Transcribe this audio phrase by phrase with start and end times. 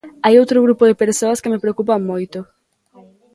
[0.25, 2.39] Hai outro grupo de persoas que me preocupan moito.